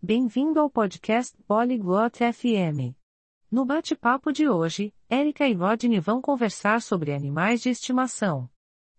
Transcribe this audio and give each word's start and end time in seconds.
Bem-vindo 0.00 0.60
ao 0.60 0.70
podcast 0.70 1.36
Polyglot 1.42 2.20
FM. 2.32 2.94
No 3.50 3.64
bate-papo 3.64 4.32
de 4.32 4.48
hoje, 4.48 4.94
Erika 5.10 5.48
e 5.48 5.54
Rodney 5.54 5.98
vão 5.98 6.22
conversar 6.22 6.80
sobre 6.80 7.12
animais 7.12 7.62
de 7.62 7.70
estimação. 7.70 8.48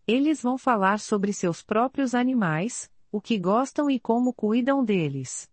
Eles 0.06 0.42
vão 0.42 0.58
falar 0.58 1.00
sobre 1.00 1.32
seus 1.32 1.64
próprios 1.64 2.14
animais, 2.14 2.92
o 3.10 3.22
que 3.22 3.40
gostam 3.40 3.90
e 3.90 3.98
como 3.98 4.34
cuidam 4.34 4.84
deles. 4.84 5.50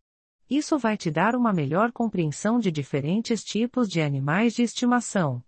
Isso 0.51 0.77
vai 0.81 0.97
te 0.97 1.13
dar 1.13 1.37
uma 1.37 1.53
melhor 1.53 1.93
compreensão 1.93 2.59
de 2.59 2.73
diferentes 2.73 3.45
tipos 3.45 3.89
de 3.89 4.01
animais 4.01 4.53
de 4.53 4.65
estimação. 4.65 5.41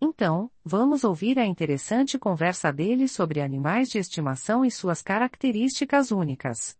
Então, 0.00 0.50
vamos 0.64 1.04
ouvir 1.04 1.38
a 1.38 1.46
interessante 1.46 2.18
conversa 2.18 2.72
deles 2.72 3.12
sobre 3.12 3.40
animais 3.40 3.90
de 3.90 3.98
estimação 3.98 4.64
e 4.64 4.72
suas 4.72 5.02
características 5.02 6.10
únicas. 6.10 6.76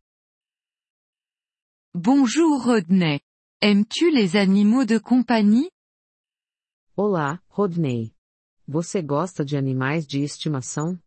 Bonjour 1.99 2.63
Rodney. 2.63 3.21
Aimes-tu 3.63 4.11
les 4.11 4.37
animaux 4.37 4.85
de 4.85 4.99
compagnie? 4.99 5.71
Olá, 6.95 7.41
Rodney. 7.49 8.13
Você 8.69 9.01
gosta 9.03 9.43
de 9.43 9.57
animais 9.57 10.07
de 10.07 10.21
estimação? 10.21 11.01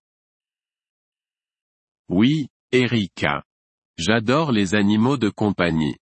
Oui, 2.10 2.48
Erika. 2.72 3.44
J'adore 4.00 4.52
les 4.52 4.74
animaux 4.74 5.16
de 5.16 5.30
compagnie. 5.30 5.96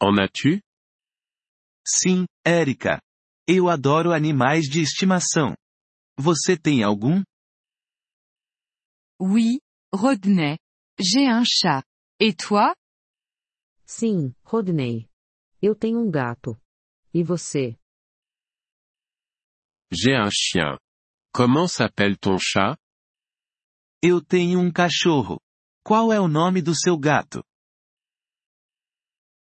En 0.00 0.16
as-tu? 0.16 0.62
Sim, 1.86 2.26
Erika. 2.42 3.02
Eu 3.46 3.68
adoro 3.68 4.12
animais 4.12 4.62
de 4.62 4.80
estimação. 4.80 5.54
Você 6.18 6.56
tem 6.56 6.82
algum? 6.82 7.22
Oui, 9.20 9.60
Rodney. 9.94 10.56
J'ai 10.98 11.28
un 11.28 11.44
chat. 11.44 11.84
Et 12.18 12.32
toi? 12.34 12.74
Sim, 13.86 14.34
Rodney. 14.44 15.08
Eu 15.62 15.74
tenho 15.76 16.00
um 16.00 16.10
gato. 16.10 16.60
E 17.14 17.22
você? 17.22 17.78
J'ai 19.92 20.16
un 20.16 20.30
chien. 20.30 20.76
Comment 21.32 21.68
s'appelle 21.68 22.16
ton 22.18 22.36
chat? 22.38 22.76
Eu 24.02 24.20
tenho 24.20 24.58
um 24.58 24.72
cachorro. 24.72 25.40
Qual 25.84 26.12
é 26.12 26.20
o 26.20 26.26
nome 26.26 26.60
do 26.60 26.74
seu 26.74 26.98
gato? 26.98 27.44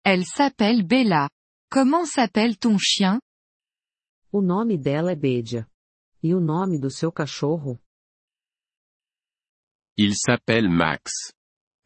Elle 0.05 0.25
s'appelle 0.25 0.83
Bella. 0.83 1.29
Comment 1.71 2.07
s'appelle 2.07 2.57
ton 2.57 2.79
chien? 2.79 3.21
O 4.33 4.41
nome 4.41 4.79
dela 4.79 5.13
é 5.13 5.17
Bédia. 5.17 5.69
E 6.23 6.35
o 6.35 6.41
nome 6.41 6.79
do 6.79 6.91
seu 6.91 7.13
cachorro? 7.13 7.79
Il 9.99 10.15
s'appelle 10.17 10.69
Max. 10.71 11.35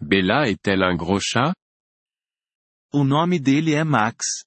Bella 0.00 0.48
est-elle 0.48 0.84
un 0.84 0.96
gros 0.96 1.20
chat? 1.20 1.52
O 2.96 3.02
nome 3.02 3.40
dele 3.40 3.74
é 3.74 3.82
Max. 3.82 4.44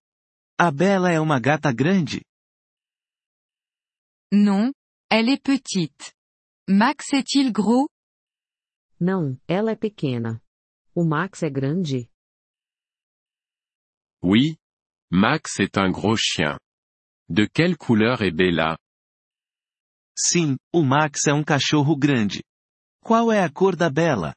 A 0.58 0.72
Bela 0.72 1.12
é 1.12 1.20
uma 1.20 1.38
gata 1.38 1.70
grande? 1.74 2.24
Non, 4.32 4.72
elle 5.12 5.34
est 5.34 5.44
petite. 5.44 6.14
Max 6.66 7.12
est-il 7.12 7.52
gros? 7.52 7.90
Não, 8.98 9.38
ela 9.50 9.72
é 9.72 9.76
pequena. 9.76 10.42
O 10.96 11.04
Max 11.04 11.44
é 11.44 11.50
grande? 11.50 12.10
Oui. 14.24 14.56
Max 15.12 15.60
est 15.60 15.78
un 15.78 15.92
gros 15.92 16.16
chien. 16.18 16.58
De 17.28 17.50
quelle 17.50 17.76
couleur 17.76 18.22
est 18.22 18.32
Bella? 18.34 18.78
Sim, 20.18 20.56
o 20.74 20.84
Max 20.86 21.28
é 21.28 21.34
um 21.34 21.44
cachorro 21.44 21.98
grande. 21.98 22.42
Qual 23.04 23.30
é 23.30 23.44
a 23.44 23.52
cor 23.52 23.76
da 23.76 23.90
Bela? 23.90 24.34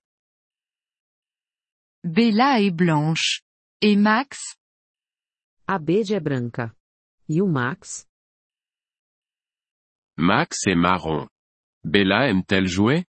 Bella 2.05 2.61
est 2.61 2.75
blanche. 2.75 3.41
Et 3.83 3.97
Max? 3.97 4.37
A 5.67 5.79
Bédia 5.79 6.19
é 6.19 6.21
branca. 6.21 6.77
E 7.27 7.41
o 7.41 7.49
Max? 7.49 8.07
Max 10.19 10.67
est 10.67 10.77
marron. 10.77 11.27
Bella 11.83 12.29
aime-t-elle 12.29 12.69
jouer? 12.69 13.07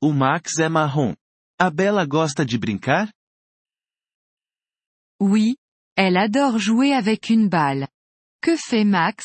O 0.00 0.12
Max 0.12 0.60
é 0.60 0.68
marrom. 0.68 1.16
A 1.58 1.68
Bela 1.68 2.06
gosta 2.06 2.44
de 2.44 2.56
brincar? 2.56 3.12
Oui. 5.20 5.56
Elle 5.96 6.16
adore 6.18 6.60
jouer 6.60 6.92
avec 6.92 7.28
une 7.30 7.48
balle. 7.48 7.88
Que 8.40 8.56
fait 8.56 8.84
Max? 8.84 9.24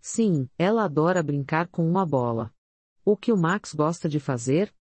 Sim, 0.00 0.48
ela 0.56 0.84
adora 0.84 1.24
brincar 1.24 1.68
com 1.68 1.84
uma 1.84 2.06
bola. 2.06 2.54
O 3.04 3.16
que 3.16 3.32
o 3.32 3.36
Max 3.36 3.74
gosta 3.74 4.08
de 4.08 4.20
fazer? 4.20 4.72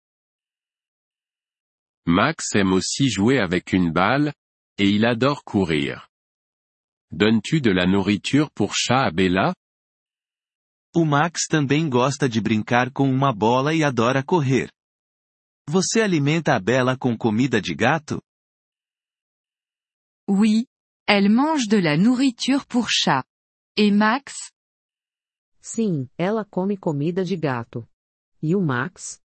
Max 2.05 2.55
aime 2.55 2.73
aussi 2.73 3.09
jouer 3.09 3.39
avec 3.39 3.73
une 3.73 3.91
balle, 3.91 4.33
et 4.77 4.89
il 4.89 5.05
adore 5.05 5.43
courir. 5.43 6.09
Donnes-tu 7.11 7.61
de 7.61 7.71
la 7.71 7.85
nourriture 7.85 8.49
pour 8.51 8.73
chat 8.75 9.05
à 9.05 9.11
Bella? 9.11 9.53
O 10.95 11.05
Max 11.05 11.47
também 11.47 11.87
gosta 11.89 12.27
de 12.27 12.41
brincar 12.41 12.91
com 12.91 13.09
uma 13.09 13.31
bola 13.33 13.73
e 13.73 13.83
adora 13.83 14.23
correr. 14.23 14.71
Você 15.69 16.01
alimenta 16.01 16.55
a 16.55 16.59
Bela 16.59 16.97
com 16.97 17.17
comida 17.17 17.61
de 17.61 17.75
gato? 17.75 18.21
Oui. 20.27 20.65
Elle 21.07 21.29
mange 21.29 21.67
de 21.67 21.77
la 21.77 21.97
nourriture 21.97 22.65
pour 22.65 22.89
chat. 22.89 23.25
Et 23.77 23.91
Max? 23.91 24.33
Sim, 25.61 26.09
ela 26.17 26.43
come 26.43 26.77
comida 26.77 27.23
de 27.23 27.35
gato. 27.35 27.87
E 28.41 28.55
o 28.55 28.61
Max? 28.61 29.20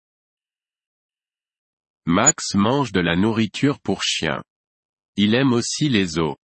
Max 2.07 2.55
mange 2.55 2.93
de 2.93 3.01
la 3.01 3.17
nourriture 3.17 3.81
pour 3.81 4.03
chien. 4.03 4.43
Il 5.17 5.35
aime 5.35 5.55
aussi 5.55 5.89
les 5.89 6.19
os. 6.19 6.37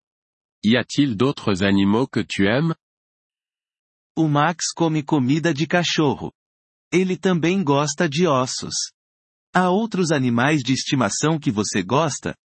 Y 0.62 0.76
a-t-il 0.76 1.16
d'autres 1.16 1.64
animaux 1.64 2.06
que 2.06 2.20
tu 2.20 2.46
aimes? 2.46 2.74
O 4.16 4.28
Max 4.28 4.72
come 4.72 5.02
comida 5.02 5.52
de 5.52 5.66
cachorro. 5.66 6.32
Ele 6.92 7.16
também 7.16 7.64
gosta 7.64 8.08
de 8.08 8.26
ossos. 8.26 8.92
Há 9.52 9.70
outros 9.70 10.12
animais 10.12 10.62
de 10.62 10.72
estimação 10.74 11.40
que 11.40 11.50
você 11.50 11.82
gosta? 11.82 12.36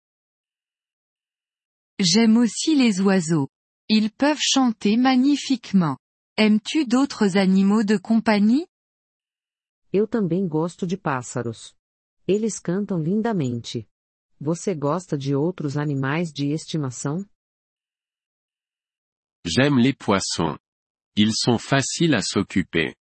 J'aime 2.00 2.38
aussi 2.38 2.74
les 2.74 2.98
oiseaux. 2.98 3.48
Ils 3.90 4.10
peuvent 4.10 4.40
chanter 4.40 4.96
magnifiquement. 4.96 5.98
Aimes-tu 6.38 6.86
d'autres 6.86 7.36
animaux 7.36 7.84
de 7.84 7.98
compagnie? 7.98 8.66
Eu 9.92 10.08
também 10.08 10.48
gosto 10.48 10.86
de 10.86 10.96
pássaros. 10.96 11.74
Eles 12.26 12.58
cantam 12.60 13.02
lindamente. 13.02 13.88
Você 14.40 14.74
gosta 14.74 15.16
de 15.16 15.34
outros 15.34 15.76
animais 15.76 16.32
de 16.32 16.52
estimação? 16.52 17.24
J'aime 19.44 19.80
les 19.80 19.92
poissons. 19.92 20.56
Ils 21.16 21.32
sont 21.34 21.58
faciles 21.58 22.14
à 22.14 22.22
s'occuper. 22.22 22.94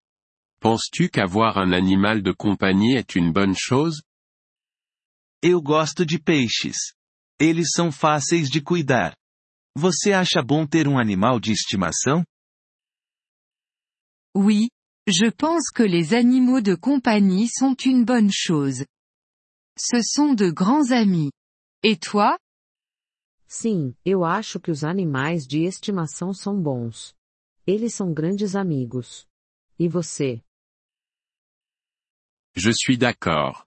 Penses-tu 0.60 1.08
qu'avoir 1.08 1.58
un 1.58 1.72
animal 1.72 2.22
de 2.22 2.32
compagnie 2.32 2.94
est 2.96 3.14
une 3.14 3.32
bonne 3.32 3.54
chose? 3.54 4.02
Eu 5.42 5.60
gosto 5.62 6.04
de 6.04 6.18
peixes. 6.18 6.94
Eles 7.38 7.72
são 7.72 7.90
fáceis 7.90 8.50
de 8.50 8.60
cuidar. 8.60 9.14
Você 9.76 10.12
acha 10.12 10.42
bom 10.42 10.66
ter 10.66 10.86
um 10.88 10.98
animal 10.98 11.40
de 11.40 11.52
estimação? 11.52 12.24
Oui. 14.34 14.68
Je 15.08 15.30
pense 15.30 15.72
que 15.72 15.82
les 15.82 16.12
animaux 16.12 16.60
de 16.60 16.76
compagnie 16.76 17.48
sont 17.48 17.74
une 17.86 18.04
bonne 18.04 18.30
chose. 18.30 18.84
Ce 19.82 20.02
sont 20.02 20.34
de 20.34 20.50
grands 20.50 20.90
amis. 20.90 21.32
Et 21.82 21.96
toi? 21.96 22.38
Sim, 23.48 23.96
eu 24.04 24.24
acho 24.26 24.60
que 24.60 24.70
os 24.70 24.84
animais 24.84 25.46
de 25.46 25.64
estimação 25.64 26.34
são 26.34 26.60
bons. 26.60 27.14
Eles 27.66 27.94
são 27.94 28.12
grandes 28.12 28.54
amigos. 28.54 29.26
E 29.78 29.88
você? 29.88 30.42
Je 32.54 32.70
suis 32.74 32.98
d'accord. 32.98 33.66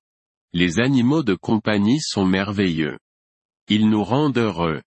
Les 0.54 0.78
animaux 0.78 1.24
de 1.24 1.36
compagnie 1.36 2.00
sont 2.00 2.28
merveilleux. 2.28 3.00
Ils 3.68 3.90
nous 3.90 4.04
rendent 4.04 4.38
heureux. 4.38 4.84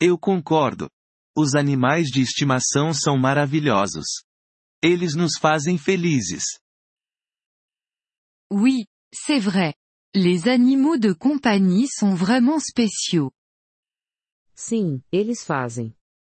Eu 0.00 0.16
concordo. 0.16 0.88
Os 1.36 1.56
animais 1.56 2.12
de 2.12 2.20
estimação 2.22 2.94
são 2.94 3.18
maravilhosos. 3.18 4.22
Eles 4.80 5.16
nos 5.16 5.36
fazem 5.36 5.76
felizes. 5.76 6.60
Oui, 8.52 8.86
c'est 9.12 9.40
vrai. 9.40 9.74
Les 10.18 10.48
animaux 10.48 10.96
de 10.96 11.12
compagnie 11.12 11.88
sont 11.88 12.14
vraiment 12.14 12.58
spéciaux. 12.58 13.32
Sim, 14.54 15.02
eles 15.12 15.44
fazem. 15.44 15.94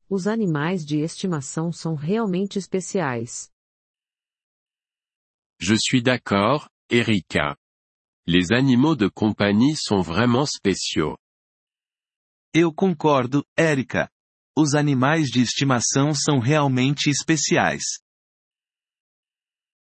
Os 0.09 0.25
animais 0.25 0.83
de 0.83 0.97
estimação 1.01 1.71
são 1.71 1.93
realmente 1.93 2.57
especiais. 2.57 3.51
Je 5.59 5.75
suis 5.75 6.01
d'accord, 6.01 6.67
Erika. 6.89 7.55
Les 8.25 8.51
animaux 8.51 8.95
de 8.95 9.11
compagnie 9.11 9.75
sont 9.75 10.01
vraiment 10.01 10.47
spéciaux. 10.47 11.15
Eu 12.55 12.73
concordo, 12.73 13.45
Erika. 13.55 14.09
Os 14.57 14.73
animais 14.73 15.29
de 15.29 15.41
estimação 15.41 16.15
são 16.15 16.39
realmente 16.39 17.11
especiais. 17.11 17.83